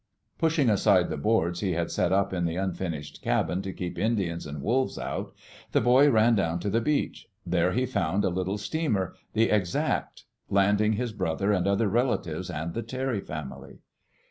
Pushing 0.39 0.67
aside 0.67 1.09
the 1.11 1.15
boards 1.15 1.59
he 1.59 1.73
had 1.73 1.91
set 1.91 2.11
up 2.11 2.33
in 2.33 2.45
the 2.45 2.55
unfinished 2.55 3.21
cabin 3.21 3.61
to 3.61 3.71
keep 3.71 3.99
Indians 3.99 4.47
and 4.47 4.63
wolves 4.63 4.97
out, 4.97 5.31
the 5.73 5.79
boy 5.79 6.09
ran 6.09 6.33
down 6.33 6.57
to 6.61 6.71
the 6.71 6.81
beach. 6.81 7.27
There 7.45 7.73
he 7.73 7.85
found 7.85 8.25
a 8.25 8.29
little 8.29 8.57
steamer, 8.57 9.13
the 9.33 9.51
Exact, 9.51 10.23
landing 10.49 10.93
his 10.93 11.13
brother 11.13 11.51
and 11.51 11.67
other 11.67 11.87
relatives 11.87 12.49
and 12.49 12.73
the 12.73 12.81
Terry 12.81 13.19
family. 13.21 13.77